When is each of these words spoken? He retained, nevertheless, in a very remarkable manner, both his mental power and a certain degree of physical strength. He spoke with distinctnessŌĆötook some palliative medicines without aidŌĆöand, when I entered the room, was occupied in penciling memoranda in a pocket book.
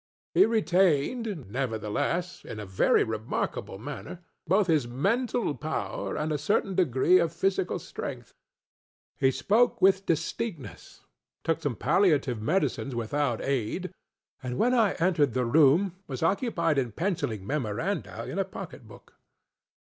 He 0.33 0.47
retained, 0.47 1.45
nevertheless, 1.51 2.43
in 2.43 2.59
a 2.59 2.65
very 2.65 3.03
remarkable 3.03 3.77
manner, 3.77 4.17
both 4.47 4.65
his 4.65 4.87
mental 4.87 5.53
power 5.53 6.15
and 6.17 6.31
a 6.31 6.39
certain 6.39 6.73
degree 6.73 7.19
of 7.19 7.31
physical 7.31 7.77
strength. 7.77 8.33
He 9.19 9.29
spoke 9.29 9.79
with 9.79 10.07
distinctnessŌĆötook 10.07 11.59
some 11.61 11.75
palliative 11.75 12.41
medicines 12.41 12.95
without 12.95 13.41
aidŌĆöand, 13.41 13.93
when 14.55 14.73
I 14.73 14.93
entered 14.93 15.35
the 15.35 15.45
room, 15.45 15.95
was 16.07 16.23
occupied 16.23 16.79
in 16.79 16.93
penciling 16.93 17.45
memoranda 17.45 18.25
in 18.27 18.39
a 18.39 18.43
pocket 18.43 18.87
book. 18.87 19.13